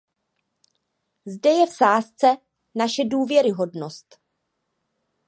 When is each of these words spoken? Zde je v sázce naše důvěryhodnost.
Zde 1.25 1.49
je 1.49 1.65
v 1.65 1.69
sázce 1.69 2.37
naše 2.75 3.03
důvěryhodnost. 3.07 4.19